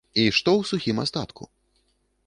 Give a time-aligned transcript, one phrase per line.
[0.21, 1.43] І што ў сухім астатку?